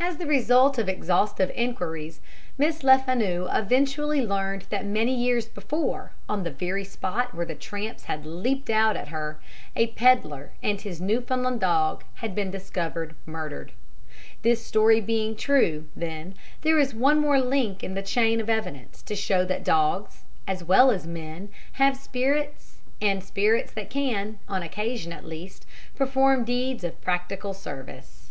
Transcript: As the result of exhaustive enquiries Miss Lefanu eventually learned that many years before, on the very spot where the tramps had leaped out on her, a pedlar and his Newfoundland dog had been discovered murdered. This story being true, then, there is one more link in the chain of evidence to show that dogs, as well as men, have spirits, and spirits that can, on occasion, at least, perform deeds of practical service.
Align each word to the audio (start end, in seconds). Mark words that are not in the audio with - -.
As 0.00 0.16
the 0.16 0.24
result 0.24 0.78
of 0.78 0.88
exhaustive 0.88 1.52
enquiries 1.54 2.20
Miss 2.56 2.82
Lefanu 2.82 3.50
eventually 3.54 4.22
learned 4.24 4.62
that 4.70 4.86
many 4.86 5.14
years 5.14 5.44
before, 5.46 6.12
on 6.26 6.42
the 6.42 6.50
very 6.50 6.84
spot 6.84 7.34
where 7.34 7.44
the 7.44 7.54
tramps 7.54 8.04
had 8.04 8.24
leaped 8.24 8.70
out 8.70 8.96
on 8.96 9.08
her, 9.08 9.38
a 9.76 9.88
pedlar 9.88 10.52
and 10.62 10.80
his 10.80 11.02
Newfoundland 11.02 11.60
dog 11.60 12.02
had 12.24 12.34
been 12.34 12.50
discovered 12.50 13.14
murdered. 13.26 13.72
This 14.40 14.64
story 14.64 15.02
being 15.02 15.36
true, 15.36 15.86
then, 15.94 16.34
there 16.62 16.78
is 16.78 16.94
one 16.94 17.20
more 17.20 17.38
link 17.38 17.84
in 17.84 17.92
the 17.92 18.00
chain 18.00 18.40
of 18.40 18.48
evidence 18.48 19.02
to 19.02 19.14
show 19.14 19.44
that 19.44 19.64
dogs, 19.64 20.22
as 20.46 20.64
well 20.64 20.90
as 20.90 21.06
men, 21.06 21.50
have 21.72 21.98
spirits, 21.98 22.78
and 23.02 23.22
spirits 23.22 23.70
that 23.72 23.90
can, 23.90 24.38
on 24.48 24.62
occasion, 24.62 25.12
at 25.12 25.26
least, 25.26 25.66
perform 25.94 26.42
deeds 26.42 26.84
of 26.84 26.98
practical 27.02 27.52
service. 27.52 28.30